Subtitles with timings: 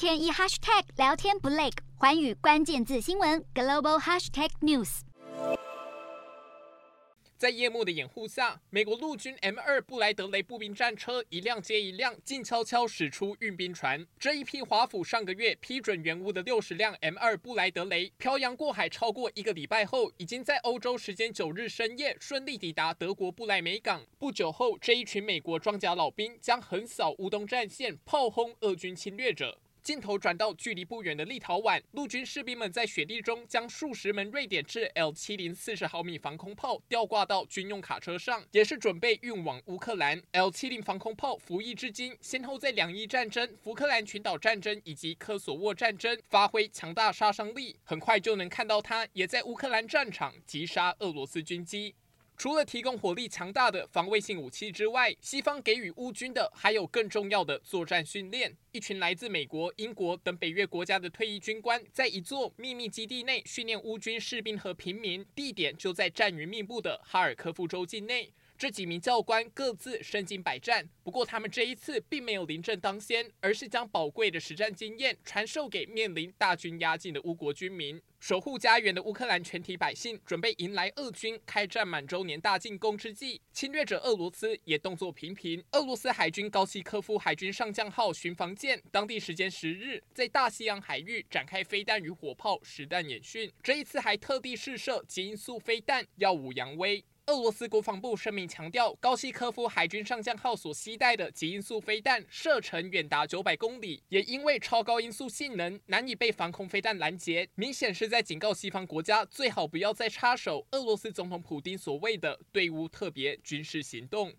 [0.00, 1.68] 天一 hashtag 聊天不累，
[1.98, 5.00] 寰宇关键字新闻 global hashtag news。
[7.36, 14.06] 在夜幕的掩护下，美国陆军 M 二布莱德雷步兵战车一辆接一辆静悄悄驶出运兵船。
[14.18, 24.00] 这一批华府上个月批准援乌的六十辆 M 二布莱德雷，漂洋过海超过一个礼拜后，已经在欧洲时间九日深夜顺利抵达德国不莱梅港。
[24.18, 29.58] 不久后，这一群美国装甲老兵将横扫乌东战线，炮轰俄军侵略者。
[29.82, 40.20] 镜头转到距离不远的立陶宛，陆军士兵们在雪地中将数十门瑞典制 L 七零四十毫米防空炮吊挂到军用卡车上，也是准备运往乌克兰。
[40.32, 51.94] L 七零防空炮服役至今，先后在两伊战争、福克兰群岛战争以及科索沃战争发挥强大杀伤力，很快就能看到它也在乌克兰战场击杀俄罗斯军机。
[52.40, 58.56] 除了提供火力强大的防卫性武器之外，西方给予乌军的还有更重要的作战训练。
[58.72, 68.32] 一群来自美国、英国等北约国家的退役军官，在一座秘密基地内训练乌军士兵和平民，地点就在战云密布的哈尔科夫州境内。
[68.56, 78.00] 这几名教官各自身经百战，不过他们这一次并没有临阵当先，而是将宝贵的实战经验传授给面临大军压境的乌国军民。
[78.20, 85.64] 守护家园的乌克兰全体百姓准备迎来俄军开战满周年大进攻之际，侵略者俄罗斯也动作频频。
[85.72, 97.02] 俄罗斯海军高西科夫海军上将号巡防舰，当地时间十日在大西洋海域展开飞弹与火炮实弹演训，这一次还特地试射极音速飞弹，耀武扬威。
[97.30, 114.32] 俄罗斯国防部声明强调，高西科夫海军上将号所携带的极音速飞弹射程远达九百公里，也因为超高音速性能难以被防空飞弹拦截，明显是在警告西方国家最好不要再插手俄罗斯总统普丁所谓的对乌特别军事行动。